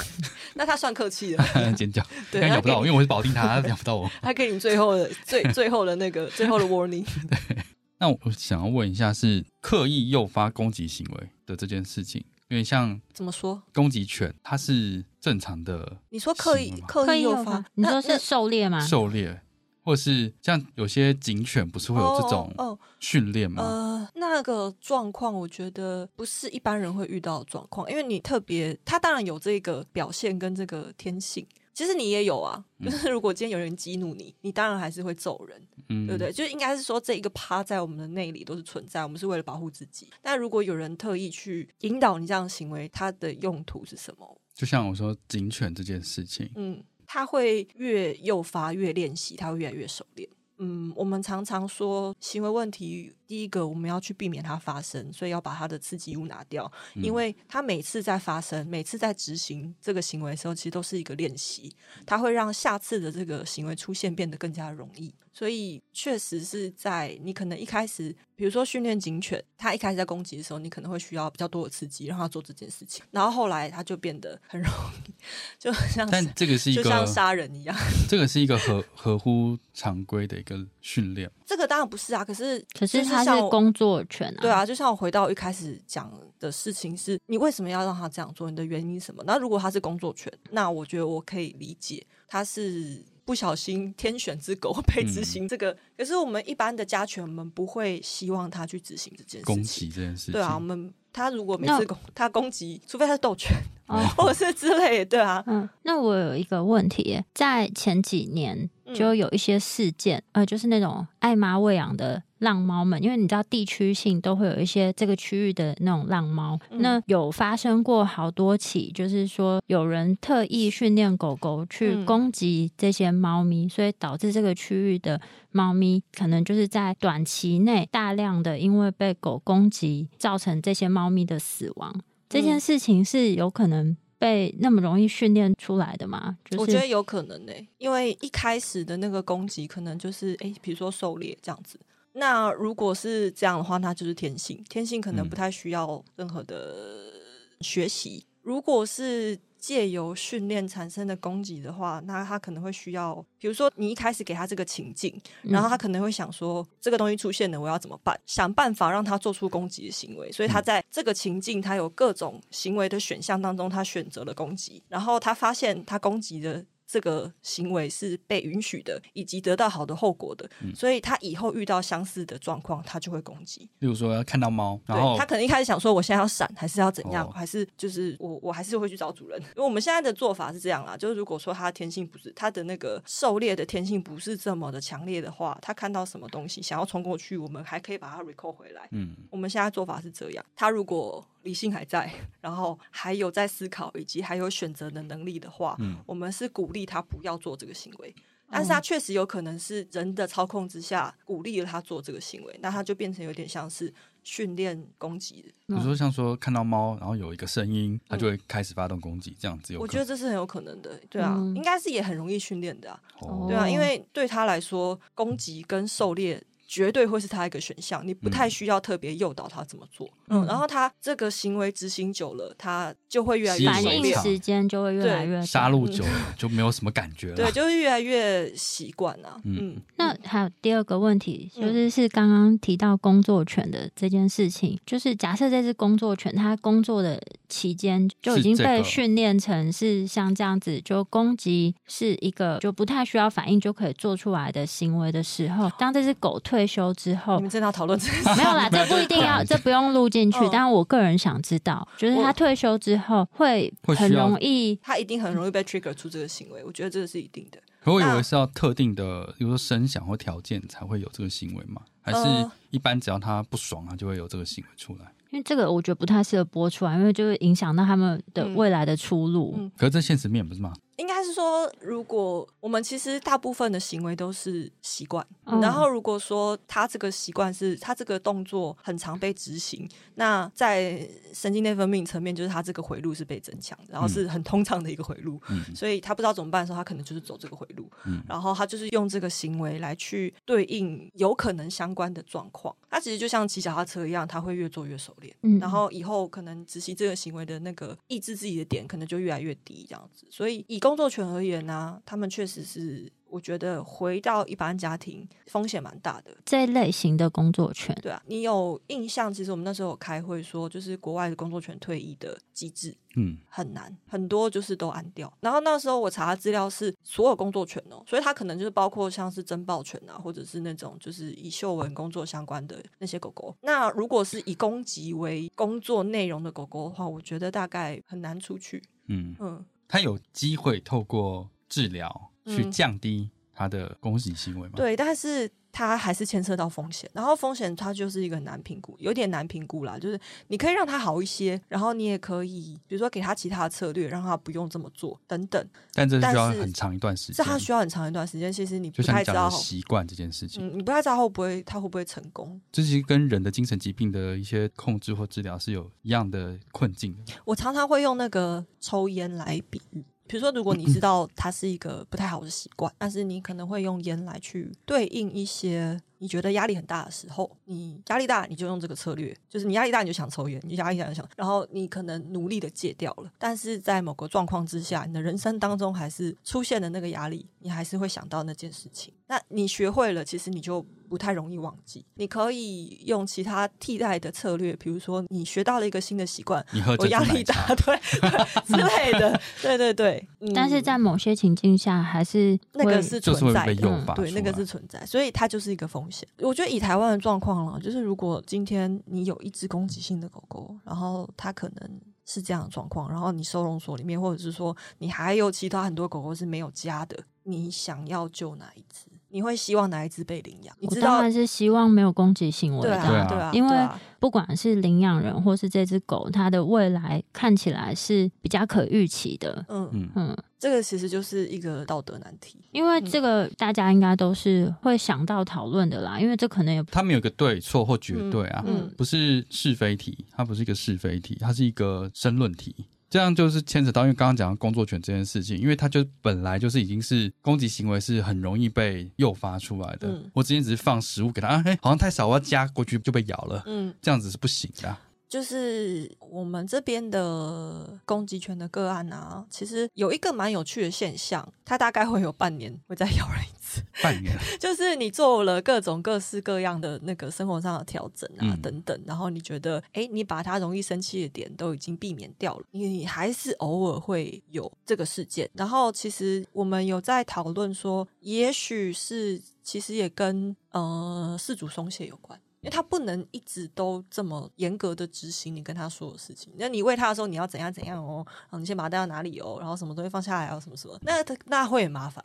[0.52, 7.06] 那他算客气了， 尖叫，对，他咬不到我，因为我是保定他，他咬不到我，他给你最后的最最后的那个最后的 warning。
[7.26, 7.64] 对，
[8.00, 12.24] 那我想要问一下，是刻意诱发攻击行为的这件事情。
[12.48, 15.98] 因为像怎么说，攻击犬它是正常的。
[16.08, 18.80] 你说刻意刻意诱发，你说是狩猎吗？
[18.80, 19.40] 狩猎，
[19.84, 22.52] 或是像有些警犬不是会有这种
[22.98, 23.62] 训练吗？
[23.62, 31.46] 呃，那个状况我觉得不是一般人会遇到的状况，因为你特别，它当然有这个表现跟这个天性。
[31.80, 36.30] 其实你也有啊，就是如果今天有人激怒你，嗯、你当然还是会揍人，嗯、对不对？
[36.30, 40.10] 就应该是说这一个趴在我们的内里都是存在，我们是为了保护自己。
[40.20, 44.40] 但如果有人特意去引导你这样的行为，它的用途是什么？
[44.54, 50.28] 就像我说警犬这件事情，嗯，它会越诱发越练习，它会越来越熟练。
[50.62, 65.10] 嗯，我们常常说行为问题，第一个我们要去避免它发生，所以要把它的刺激物拿掉，因为它每次在发生，每次在执行这个行为的时候，其实都是一个练习，它会让下次的这个行为出现变得更加容易。
[65.32, 73.04] 所以确实是在你可能一开始，比如说训练警犬，它一开始在攻击的时候，你可能会需要比较多的刺激，让它做这件事情。
[73.10, 74.70] 然后后来它就变得很容
[75.06, 75.12] 易，
[75.58, 77.76] 就像但这个是一个就像杀人一样，
[78.08, 81.30] 这个是一个合合乎常规的一个训练。
[81.46, 84.40] 这个当然不是啊，可是可是它是工作犬啊。
[84.40, 88.50] 对啊，就像我回到一开始讲的事情是，你为什么要让它这样做？
[88.50, 89.22] 你的原因是什么？
[89.26, 93.04] 那如果它是工作犬，那我觉得我可以理解，它是。
[93.30, 99.54] 不小心天选之狗被执行这个，嗯、可是我们一般的家犬，我们不会希望它去执行这件事情。
[99.54, 105.42] 攻击这件事情，对啊，我们它如果每次攻他攻击，除非他是斗犬，哦、或者是之类的，对啊。
[105.46, 112.22] 嗯，那我有一个问题，在前几年就有一些事件，嗯、呃，就是那种爱妈喂养的。
[112.40, 125.20] 浪猫们，因为你知道地区性都会有一些这个区域的那种浪猫，嗯、那有发生过好多起，就是说有人特意训练狗狗去攻击这些猫咪，嗯、所以导致这个区域的
[125.52, 131.92] 猫咪可能就是在短期内大量的因为被狗攻击，造成这些猫咪的死亡。
[131.94, 136.38] 嗯、这件事情是有可能被那么容易训练出来的吗？
[136.44, 141.80] 就是、我觉得有可能呢、欸，因为一开始的那个攻击可能就是诶，比如说狩猎这样子。
[142.12, 147.12] 那如果是这样的话，那就是天性，天性可能不太需要任何的
[147.60, 148.24] 学习。
[148.26, 158.18] 嗯、如果是借由训练产生的攻击的话，那他可能会需要，比如说你一开始给他这个情境，然后他可能会想说，这个东西出现了，我要怎么办？
[158.26, 160.32] 想办法让他做出攻击的行为。
[160.32, 166.64] 所以他在这个情境，他有各种行为的选项当中，他选择了攻击，然后他发现他攻击的。
[166.90, 173.60] 这个行为是被允许的，以及得到好的后果的，嗯、所以他以后遇到相似的状况，他就会攻击。
[173.78, 179.40] 例如说，要看到猫，然后他可能一开始想说，我现在要闪，还是要怎样，哦、还是就是我我还是会去找主人。
[179.40, 188.88] 因为我们现在的做法是这样啦，就是如果说他的天性不是他的那个狩猎的天性不是这么的强烈的话，他看到什么东西想要冲过去，我们还可以把它 recall 回来。
[188.90, 191.24] 嗯，我们现在做法是这样，他如果。
[191.42, 198.14] 理性还在， 然后还有在思考，以及还有选择的能力的话，嗯，我们是鼓励他不要做这个行为。
[198.52, 205.48] 但是他确实有可能是人的操控之下鼓励了他做这个行为，那他就变成有点像是训练攻击的。
[205.68, 209.78] 比如说像说看到猫，然后有一个声音，他就会开始发动攻击，这样子有。
[209.78, 213.00] 我觉得这是很有可能的，对啊，应该是也很容易训练的啊，
[213.46, 216.42] 对啊，因为对他来说，攻击跟狩猎。
[216.70, 220.08] 绝对会是他一个选项，你不太需要特别诱导他怎么做。
[220.28, 227.34] 嗯，嗯，然后他这个行为执行久了，他就会越来越反应时间就会越来越杀戮久了，嗯、就没有什么感觉了。
[227.34, 229.40] 对，就会越来越习惯了。
[229.42, 248.36] 嗯，嗯，那还有第二个问题，就是是刚刚提到工作犬的这件事情，就是假设这只工作犬它工作的期间就已经被训练成是像这样子，就攻击是一个就不太需要反应就可以做出来的行为的时候，当这只狗退休之后，你们真的要讨论这个？
[248.36, 250.38] 没有啦， 这不一定要，这不用录进去。
[250.52, 256.64] 但我个人想知道，就是它退休之后会很容易，它一定很容易被 trigger 出这个行为。
[256.64, 257.58] 我觉得这个是一定的。
[257.82, 261.80] 可我以为是要特定的，比如说声响或条件才会有这个行为吗？
[262.02, 265.06] 还是一般只要它不爽啊，就会有这个行为出来？
[265.30, 269.54] 因为这个我觉得不太适合播出来，因为就会影响到他们的未来的出路。
[269.56, 270.72] 嗯嗯、可是这现实面不是吗？
[271.00, 292.76] 应该是说，如果我们其实大部分的行为都是习惯，嗯、然后如果说他这个习惯是他这个动作很常被执行，那在神经内分泌层面，就是他这个回路是被增强，然后是很通畅的一个回路，嗯、 所以他不知道怎么办的时候，他可能就是走这个回路，嗯、然后他就是用这个行为来去对应有可能相关的状况。
[292.90, 300.26] 他其实就像骑脚踏车一样，他会越做越熟练，嗯、然后以后可能执行这个行为的那个抑制自己的点，可能就越来越低，这样子。
[300.28, 303.12] 所以以工作权而言呢、啊，他们确实是。
[303.32, 309.32] 我觉得回到一般家庭风险蛮大的，这类型的工作权，对啊，你有印象？
[309.32, 315.32] 其实我们那时候有开会说，就是国外的工作权退役的机制，嗯，很难，很多就是都安掉。
[315.38, 323.54] 然后那时候我查的资料是所有工作权哦，所以它可能就是包括像是侦报权啊，或者是那种就是以嗅闻工作相关的那些狗狗。
[323.60, 328.82] 那如果是以攻击为工作内容的狗狗的话，我觉得大概很难出去。
[329.06, 332.28] 嗯嗯，它有机会透过治疗。
[332.46, 334.72] 去降低他的攻击行为吗？
[334.74, 339.98] 对，但是他还是牵涉到风险，然后风险它就是一个难评估，有点难评估啦。
[339.98, 345.64] 就是你可以让他好一些，然后你也可以，比如说给他其他的策略，让他不用这么做等等。
[345.92, 348.52] 但这需要很长一段时间，这他需要很长一段时间。
[348.52, 352.60] 其实你不太知道习惯这件事情，嗯，你不太知道会不会他会不会成功。
[352.72, 357.32] 这其实跟人的精神疾病的一些控制或治疗是有一样的困境的。
[357.44, 360.04] 我常常会用那个抽烟来比喻。
[360.30, 379.12] 比如说，如果你知道它是一个不太好的习惯，但是你可能会用烟来去对应一些你觉得压力很大的时候，你压力大你就用这个策略，就是你压力大你就想抽烟，你压力大就想，然后你可能努力的戒掉了，但是在某个状况之下，你的人生当中还是出现了那个压力，你还是会想到那件事情。
[379.30, 380.84] 那你学会了，其实你就。
[381.10, 388.30] 不太容易忘记，你可以用其他替代的策略，比如说你学到了一个新的习惯，你喝我压力大，对，对
[388.64, 390.24] 之类的，对对对。
[390.38, 396.28] 嗯、但是在某些情境下，还是那个是存在的，嗯、对，那个是存在，所以它就是一个风险。
[396.38, 409.09] 我觉得以台湾的状况了，就是如果今天你有一只攻击性的狗狗，然后它可能是这样的状况，然后你收容所里面，或者是说你还有其他很多狗狗是没有家的，你想要救哪一只？
[409.30, 410.76] 你会希望哪一只被领养？
[410.80, 413.88] 你知道，我当然是希望没有攻击行为的，对啊，对啊，因为
[414.18, 419.64] 不管是领养人或是这只狗，它的未来看起来是比较可预期的。
[419.68, 432.74] 嗯嗯嗯，这个其实就是一个道德难题，因为这个大家应该都是会想到讨论的啦，因为这可能也它没有一个对错或绝对啊，嗯，不是是非题，它不是一个是非题，它是一个申论题。
[433.10, 440.08] 这样就是牵扯到，因为刚刚讲到工作权这件事情，因为它就本来就是已经是攻击行为是很容易被诱发出来的。
[440.08, 443.64] 嗯、我之前只是放食物给他，啊，嘿，好像太少，我要加过去就被咬了。
[443.66, 444.96] 嗯，这样子是不行的。
[445.30, 453.80] 就是我们这边的攻击权的个案啊，其实有一个蛮有趣的现象，它大概会有半年会再咬人一次。
[454.02, 465.48] 半年， 就是你做了各种各式各样的那个生活上的调整啊，嗯、等等，然后你觉得，哎，你把它容易生气的点都已经避免掉了，你还是偶尔会有这个事件。
[465.54, 472.36] 然后其实我们有在讨论说，也许是其实也跟呃事主松懈有关。
[472.62, 476.52] 因为他不能一直都这么严格的执行你跟他说的事情。
[476.58, 478.26] 那你喂他的时候，你要怎样怎样哦？
[478.58, 479.56] 你先把它带到哪里哦？
[479.58, 480.60] 然后什么东西放下来哦？
[480.60, 480.98] 什么什么？
[481.02, 482.22] 那他那会很麻烦。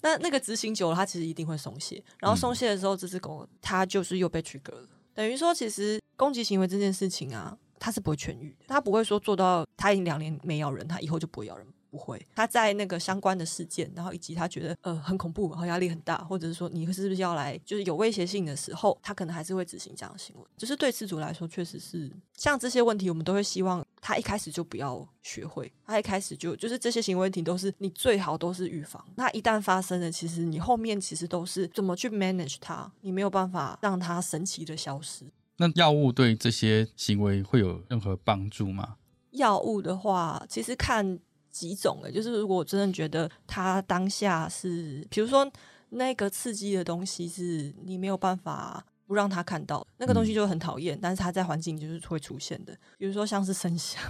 [0.00, 2.02] 那那个执行久了，他其实一定会松懈。
[2.18, 4.88] 然后松懈的时候，这只狗它就是又被 trigger 了。
[5.12, 8.64] 等于说，其实攻击行为这件事情啊，它是不会痊愈的。
[8.68, 11.66] 它不会说做到它已经两年没咬人，它以后就不会咬人。
[11.90, 20.42] 不会，他在那个相关的事件，然后以及他觉得呃很恐怖，然后压力很大，或者是说你是不是要来，就是有威胁性的时候，他可能还是会执行这样的行为。
[20.56, 29.04] 就是对饲主来说，确实是像这些问题，我们都会希望他一开始就不要学会，他一开始就就是这些行为问题都是你最好都是预防。
[29.16, 35.24] 那一旦发生了，其实你后面其实都是怎么去 manage 它，你没有办法让它神奇的消失。
[35.56, 38.96] 那药物对这些行为会有任何帮助吗？
[39.32, 41.18] 药物的话，其实看。
[41.50, 45.50] 几种诶，就是如果我真的觉得他当下是，比如说
[45.90, 54.00] 那个刺激的东西是你没有办法不让他看到，那个东西就很讨厌，嗯、但是他在环境就是会出现的，比如说像是声响，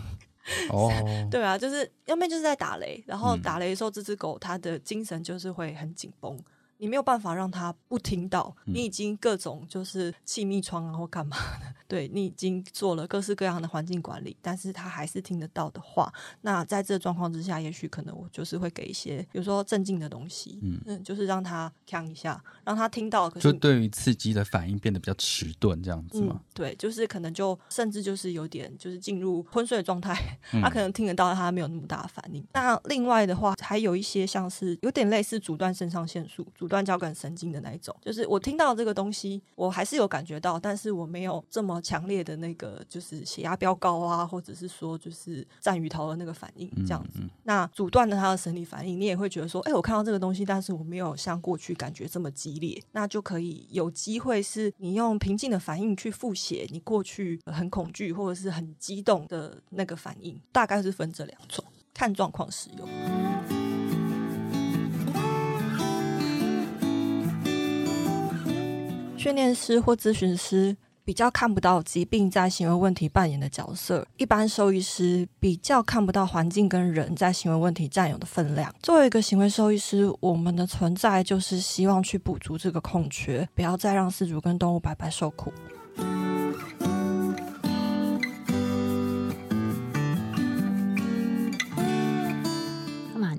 [0.70, 0.90] 哦，
[1.30, 6.38] 对啊，就是要么就是在打雷，然后打雷的时候，这只狗它的精神就是会很紧绷。
[6.80, 26.36] 你没有办法让他不听到，你已经各种就是气密窗啊或干嘛的， 对，你已经做了各式各样的环境管理，但是他还是听得到的话，那在这个状况之下，也许可能我就是会给一些，比如说镇静的东西，嗯嗯，就是让他呛一下，让他听到，可是就对于刺激的反应变得比较迟钝，这样子吗？
[26.38, 32.40] 嗯，对，就是可能就甚至就是有点就是进入昏睡的状态，他可能听得到，他没有那么大的反应。
[32.40, 47.18] 嗯，那另外的话，还有一些像是有点类似阻断肾上腺素，阻断交感神经的那一种，就是我听到这个东西，我还是有感觉到，但是我没有这么强烈的那个，就是血压飙高啊，或者是说就是战鱼头的那个反应这样子。
[47.18, 63.59] 嗯嗯、那阻断了他的生理反应，你也会觉得说，哎、欸，我看到这个东西，但是我没有像过去感觉这么激烈，那就可以有机会是你用平静的反应去复写你过去很恐惧或者是很激动的那个反应，大概是分这两种，看状况使用。
[69.20, 78.74] 训练师或咨询师比较看不到疾病在行为问题扮演的角色，一般兽医师比较看不到环境跟人在行为问题占有的分量。
[78.82, 85.52] 作为一个行为兽医师，我们的存在就是希望去补足这个空缺，不要再让饲主跟动物白白受苦。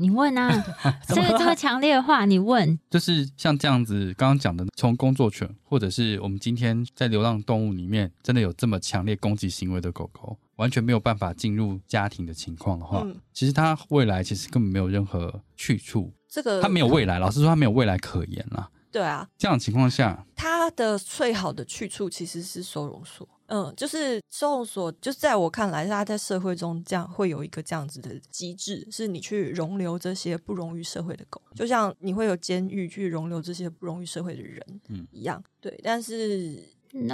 [0.01, 0.49] 你问啊，
[1.07, 18.69] 这个这么强烈的话，你问，就是像这样子，刚刚讲的，从工作犬，或者是我们今天在流浪动物里面，真的有这么强烈攻击行为的狗狗，完全没有办法进入家庭的情况的话，嗯、其实它未来其实根本没有任何去处，这个它没有未来，老实说，它没有未来可言了。
[18.91, 23.25] 对啊，这样的情况下，它的最好的去处其实是收容所。
[23.53, 35.43] 嗯，就是收容所，就是在我看来，它在社会中这样会有一个这样子的机制，是你去容留这些不容于社会的狗，就像你会有监狱去容留这些不容于社会的人，嗯，一样。
[35.59, 36.63] 对，但是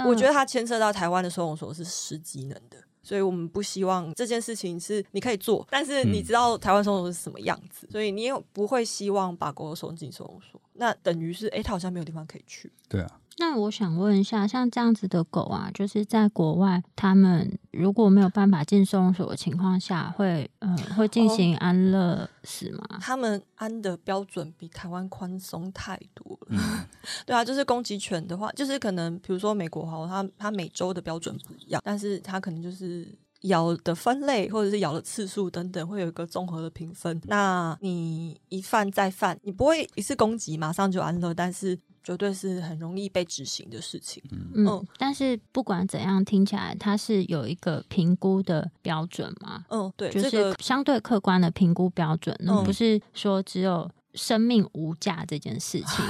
[0.06, 12.72] 我觉得它牵涉到台湾的收容所是失机能的，所以我们不希望这件事情是你可以做，但是你知道台湾收容所是什么样子，所以你也不会希望把狗狗送进收容所，那等于是哎，它好像没有地方可以去。
[12.88, 13.20] 对啊。
[13.40, 22.84] 那我想问一下，像这样子的狗啊，就是在国外，他们如果没有办法进收容所的情况下，会嗯会进行安乐死吗？
[22.90, 26.48] 哦，他们安的标准比台湾宽松太多了。
[26.50, 26.58] 嗯、
[27.24, 33.06] 对啊，就是攻击犬的话，就是可能比如说美国哈，它它每周的标准不一样，但是它可能就是
[33.42, 37.20] 咬的分类或者是咬的次数等等，会有一个综合的评分。
[37.26, 41.78] 那你一犯再犯，你不会一次攻击马上就安乐，但是。
[42.08, 44.22] 绝对是很容易被执行的事情。
[44.30, 49.66] 嗯，嗯，但是不管怎样，听起来它是有一个评估的标准嘛？
[49.68, 53.90] 嗯，对，就是相对客观的评估标准，那、嗯、不是说只有。
[54.14, 56.04] 生命无价这件事情，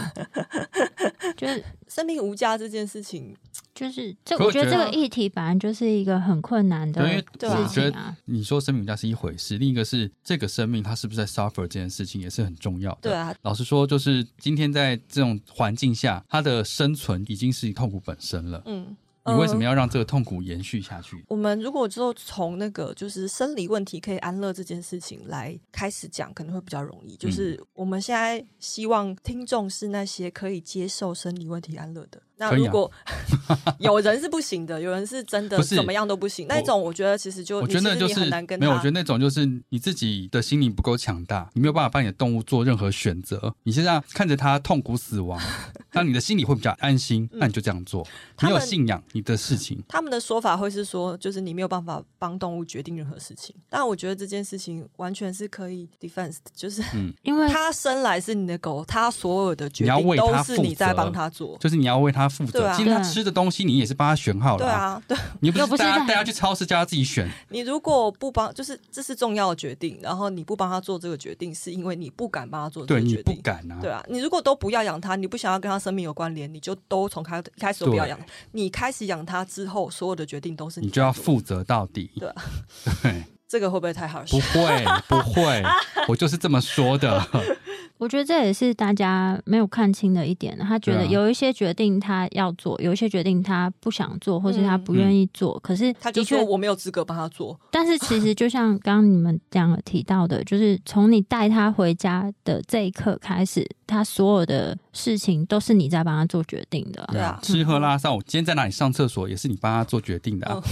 [1.37, 3.37] 就是生命无价这件事情，
[3.79, 4.37] 就是这。
[4.39, 7.63] 我觉得这个议题本来就是一个很困难的事情啊。
[7.63, 12.99] 我觉得你说生命无价是一回事，另一个是这个生命它是不是在 suffer 这件事情也是很重要的。
[13.03, 18.61] 对啊，老实说，就是今天在这种环境下，它的生存已经是痛苦本身了。
[18.67, 18.97] 嗯。
[19.27, 21.17] 你为什么要让这个痛苦延续下去？
[21.17, 27.15] 嗯、我们如果就从那个就是生理问题可以安乐这件事情来开始讲，可能会比较容易。
[27.17, 32.23] 就是我们现在希望听众是那些可以接受生理问题安乐的。
[32.39, 32.91] 那如果
[33.79, 43.53] 有人是不行的，有人是真的怎么样都不行，那种我觉得其实就我觉得就是很难跟没有，我觉得那种就是你自己的心灵不够强大，你没有办法帮你的动物做任何选择。
[43.65, 45.41] 你现在看着它痛苦死亡，
[45.93, 48.07] 那你的心里会比较安心，那你就这样做。
[48.43, 53.53] 你有信仰你的事情，他们的说法会是说，就是你没有办法帮动物决定任何事情。
[53.69, 56.83] 但我觉得这件事情完全是可以 defense，就是
[57.23, 62.28] 因为它生来是你的狗，它所有的决定都是你在帮它做，就是你要为它。
[62.29, 64.65] 负责，今天他吃的东西你也是帮他选好了。
[64.65, 67.29] 对啊，对，你不是带他带他去超市叫他自己选。
[67.49, 73.25] 你如果不帮，就是这是重要的决定，然后你不帮他做这个决定，是因为你不敢帮他做这个决定。
[73.25, 73.79] 对，你不敢啊。
[73.81, 78.19] 对啊，你如果都不要养他，你不想要跟他生命有关联，你就都从开开始都不要养。
[78.53, 82.11] 你开始养他之后，所有的决定都是你，你就要负责到底。
[82.19, 82.43] 对啊，
[83.03, 84.37] 对，这个会不会太好笑？
[84.37, 85.63] 不会，不会，
[86.07, 87.27] 我就是这么说的。
[87.97, 90.57] 我觉得这也是大家没有看清的一点。
[90.59, 95.57] 他觉得有一些决定他要做，有一些决定他不想做，或是他不愿意做。
[95.57, 97.59] 嗯、可是他就说我没有资格帮他做。
[97.73, 107.05] 但是其实就像刚刚你们两个提到的，就是从你带他回家的这一刻开始，他所有的事情都是你在帮他做决定的。
[107.11, 110.63] 对啊，吃喝拉撒，我今天在哪里上厕所也是你帮他做决定的啊。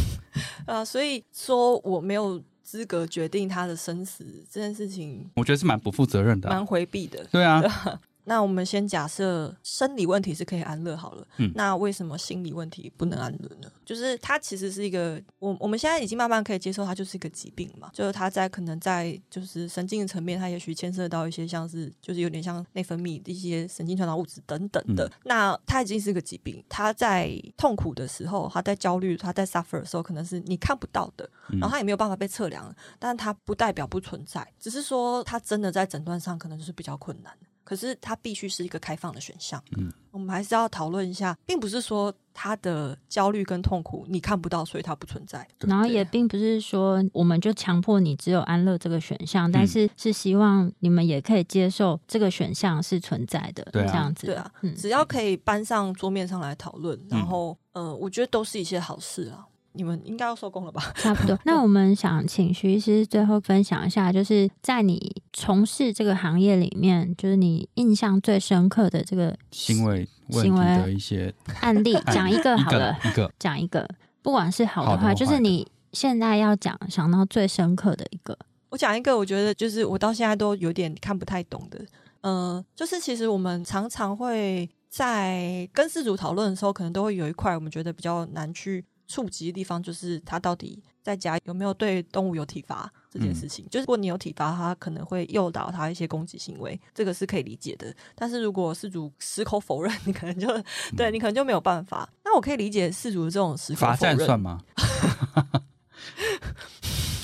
[0.67, 2.41] 嗯、啊， 所以说我没有。
[2.67, 7.25] 资格决定他的生死这件事情，我觉得是蛮不负责任的，蛮回避的。
[7.31, 7.63] 对啊。
[8.29, 13.71] 那我们先假设生理问题是可以安乐好了，嗯，那为什么心理问题不能安乐呢？
[13.85, 37.33] 就是它其实是一个，我我们现在已经慢慢可以接受它就是一个疾病嘛，就是它在可能在就是神经的层面，它也许牵涉到一些像是就是有点像内分泌的一些神经传导物质等等的，嗯，那它已经是一个疾病，它在痛苦的时候，它在焦虑，它在 suffer 的时候，可能是你看不到的，然后它也没有办法被测量，但它不代表不存在，只是说它真的在诊断上可能就是比较困难。
[37.67, 39.61] 可是它必须是一个开放的选项。
[39.77, 45.47] 嗯，我们还是要讨论一下，并不是说他的焦虑跟痛苦你看不到，所以它不存在。
[45.59, 53.67] 然后也并不是说我们就强迫你只有安乐这个选项，但是是希望你们也可以接受这个选项是存在的。
[53.73, 54.27] 对，这样子。
[54.27, 59.45] 对啊，只要可以搬上桌面上来讨论，然后呃，我觉得都是一些好事啊。
[59.77, 60.93] 你们应该要收工了吧？
[60.97, 61.39] 差不多。
[61.45, 73.89] 那我们想请徐医师最后分享一下，就是在你从事这个行业里面，就是你印象最深刻的这个行为行为的一些案例， 讲一个好了，一个讲一个，
[74.23, 78.37] 不管是好的话，就是你现在要讲想到最深刻的一个。
[78.71, 81.79] 我讲一个，我觉得就是我到现在都有点看不太懂的，
[82.23, 88.85] 嗯、呃，就是其实我们常常会在跟事主讨论的时候，可能都会有一块我们觉得比较难去。
[89.07, 93.65] 触及的地方就是他到底在家有没有对动物有体罚这件事情。
[93.65, 97.95] 嗯、就是如果你有体罚，他可能会诱导他一些攻击行为，这个是可以理解的。
[98.15, 100.65] 但是如果事主矢口否认， 你可能就、嗯、
[100.97, 102.09] 对你可能就没有办法。
[102.25, 103.97] 那我可以理解事主的这种矢口否认。
[103.97, 104.61] 罚站算吗？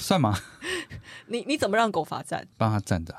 [0.01, 0.37] 算吗？
[1.27, 2.47] 你你怎么让狗罚站？
[2.59, 3.17] 帮他站着。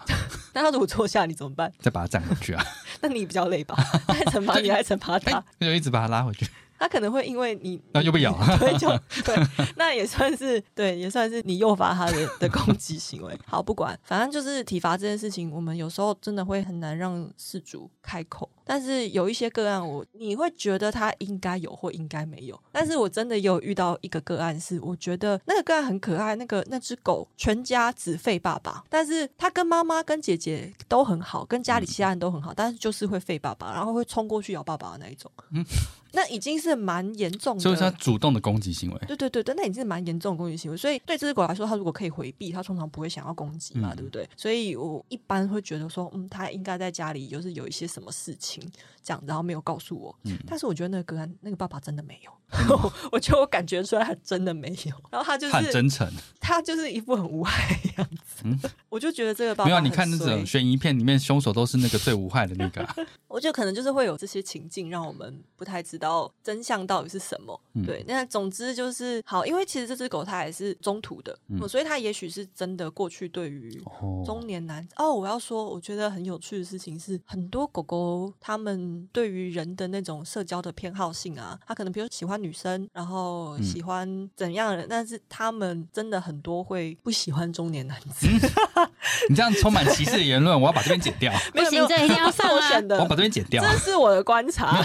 [0.54, 1.72] 那他如果坐下，你怎么办？
[1.80, 2.64] 再把他站回去啊？
[3.02, 3.76] 那你比较累吧？
[4.08, 5.44] 再惩罚你还惩罚他？
[5.58, 6.46] 那就一直把他拉回去。
[6.84, 8.90] 他可能会因为你， 那就被咬了， 对，就
[9.24, 9.36] 对，
[9.78, 13.34] 那也算是对，也算是你诱发他的的攻击行为。
[13.46, 18.50] 好，不管，反正就是体罚这件事情，我们有时候真的会很难让事主开口。
[18.66, 22.60] 但是有一些个案我，我你会觉得他应该有或应该没有。
[22.72, 35.32] 但是我真的有遇到一个个案，是我觉得那个个案很可爱，那个那只狗全家只吠爸爸，但是他跟妈妈跟姐姐都很好，跟家里其他人都很好，但是就是会吠爸爸，然后会冲过去咬爸爸的那一种。
[35.52, 35.64] 嗯，
[36.14, 39.00] 那已经是蛮严重的，所以是他主动的攻击行为。
[39.08, 40.78] 对对对对，那已经是蛮严重的攻击行为。
[40.78, 44.30] 所以对这只狗来说，它如果可以回避，它通常不会想要攻击嘛，嗯、对不对？
[44.38, 48.53] 所以我一般会觉得说，嗯，它应该在家里就是有一些什么事情。
[48.54, 48.72] 情。
[49.04, 62.96] 讲，然后没有告诉我，嗯、但是我觉得那个个案，那个爸爸真的没有，嗯、 我觉得我感觉出来他真的没有， 然后他就是很真诚，他就是一副很无害的样子，嗯、我就觉得这个爸爸没有，你看那种悬疑片里面凶手都是那个最无害的那个、啊，
[63.28, 67.60] 我觉得可能就是会有这些情境，让我们不太知道真相到底是什么。
[67.74, 73.84] 嗯、对，那总之就是好，因为其实这只狗它也是中途的，嗯、所以它也许是真的过去对于
[74.26, 78.93] 中年男哦，哦，我要说，我觉得很有趣的事情是，很多狗狗他们。
[79.12, 88.28] 对于人的那种社交的偏好性啊，他可能比如喜欢女生，然后喜欢怎样的人，嗯、但是他们真的很多会不喜欢中年男子。
[88.28, 88.90] 嗯、
[89.30, 91.32] 你这样充满歧视的言论，我要把这边剪掉。
[91.54, 92.82] 不行，这一定要 上啊！
[93.00, 93.64] 我把这边剪掉。
[93.64, 94.82] 这是我的观察。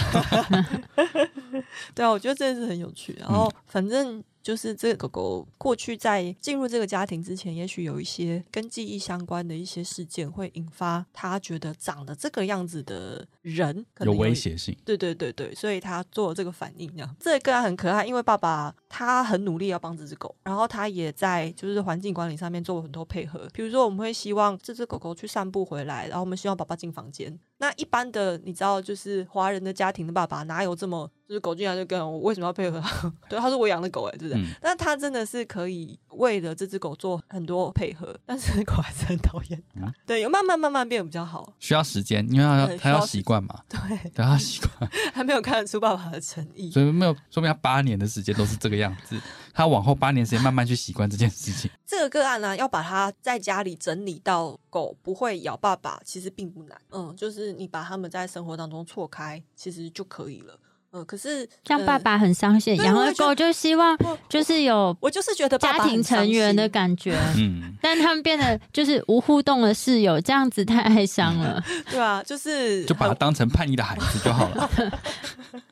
[1.93, 3.15] 对啊，我觉得这是很有趣。
[3.19, 4.23] 然后反正。
[4.49, 14.75] 就是这个狗狗过去在进入这个家庭之前，也许有一些跟记忆相关的一些事件，会引发他觉得长得这个样子的人可能有，有威胁性。
[14.83, 16.91] 对对对对，所以他做了这个反应。
[17.19, 23.47] 这个个案很可爱，因为爸爸他很努力要帮这只狗，然后他也在就是环境管理上面做了很多配合。
[23.53, 27.39] 比如说，我们会希望这只狗狗去散步回来，然后我们希望爸爸进房间。
[27.59, 31.09] 那一般的，你知道，就是华人的家庭的爸爸哪有这么？
[31.27, 33.13] 就是狗进来就跟我为什么要配合他？
[33.29, 34.41] 对，他说我养的狗哎，对不对？
[34.41, 39.85] 嗯、但他真的是可以为了这只狗做很多配合，但是狗还是很讨厌他。
[39.85, 43.61] 嗯、对，有慢慢慢慢变得比较好，需要时间，因为他要他要习惯嘛。
[43.67, 49.19] 对，等他习惯， 还没有看得出爸爸的诚意，所以没有说明他八年的时间都是这个样子。
[49.53, 51.69] 他往后八年时间慢慢去习惯这件事情。
[51.85, 56.79] 这个个案呢，要把它在家里整理到狗不会咬爸爸，其实并不难。
[56.91, 60.57] 嗯，就是你把他们在生活当中错开，其实就可以了。
[60.91, 63.95] 呃，可是像爸爸很伤心，养了狗就希望
[64.27, 74.69] 就是有，我就是觉得家庭成员的感觉， 嗯，但他们变得就是无互动的室友，这样子太哀伤了， 对啊，就是 就把它当成叛逆的孩子就好了，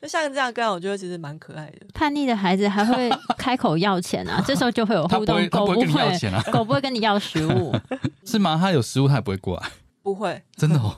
[0.00, 1.86] 就像这样，这样我觉得其实蛮可爱的。
[1.92, 5.88] 叛逆的孩子还会开口要钱啊，这时候就会有互动，狗不会，
[6.52, 7.74] 狗不会跟你要食物，
[8.24, 8.56] 是吗？
[8.60, 9.66] 他有食物他也不会过来。
[10.00, 10.96] 不会，真的哦。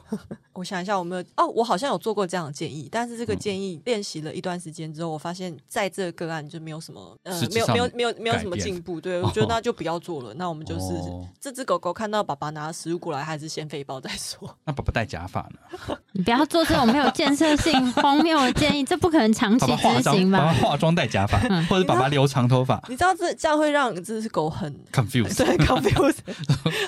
[0.52, 9.00] 我想一下，我没有哦，我好像有做过这样的建议，但是这个建议练习了一段时间之后，我发现在这个个案就没有什么呃，没有没有没有没有什么进步。
[9.00, 10.30] 对， 我觉得那就不要做了。
[10.30, 14.54] 哦、那我们就是、哦、这只狗狗看到爸爸拿食物过来，还是先废包再说。
[14.66, 15.96] 那爸爸戴假发呢？
[16.12, 20.38] 你不要做这种没有建设性、荒谬的建议，这不可能长期执行吧？
[20.38, 26.18] 爸爸化妆戴假发，嗯、或者爸爸留长头发，你知道这这样会让这只狗很 confused，对 confused，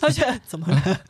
[0.02, 1.00] 而且怎么了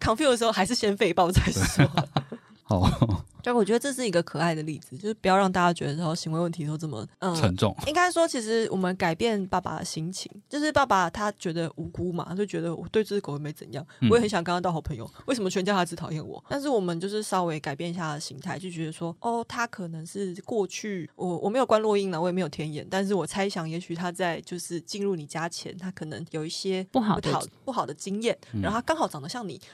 [0.00, 1.71] ？confused 的时候还是先废包再说。
[2.62, 3.24] 好。
[3.42, 7.76] 就我觉得这是一个可爱的例子，就是不要让大家觉得说行为问题都这么嗯沉重。
[7.88, 15.10] 应该说，其实我们改变爸爸的心情，就是爸爸他觉得无辜嘛，就觉得我对这只狗也没怎样，我也很想跟他当好朋友。
[15.26, 16.42] 为什么全家他只讨厌我？
[16.48, 29.60] 但是我们就是稍微改变一下他的心态，就觉得说，哦，他可能是过去我我没有关落音了，我也没有天眼，但是我猜想，也许他在就是进入你家前，他可能有一些不好的不好，不好的经验，然后他刚好长得像你。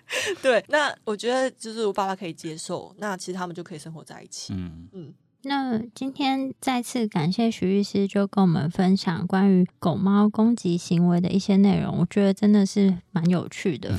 [0.41, 4.53] 对，那我觉得就是我爸爸可以接受，那其实他们就可以生活在一起。
[4.53, 5.13] 嗯嗯。
[5.43, 13.91] 那今天再次感谢徐律师，就跟我们分享关于狗猫攻击行为的一些内容，我觉得真的是蛮有趣的，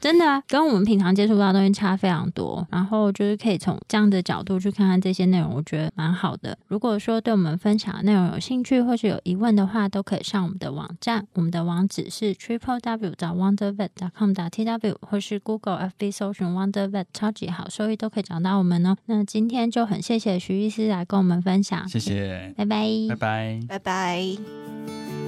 [0.00, 2.66] 真的啊，跟我们平常接触到的东西差非常多。
[2.70, 6.56] 然后就是可以从这样的角度去看看这些内容，我觉得蛮好的。
[6.68, 18.96] 如果说对我们分享的内容有兴趣或是有疑问的话，都可以上我们的网站，我们的网址是 triple w 点 wondervet 点 com 点 tw，或是 Google FB 搜寻 Wondervet 超级好收益都可以找到我们哦。
[19.06, 25.23] 那今天就很谢谢徐医师来跟我们分享，谢谢，拜拜，拜拜，拜拜。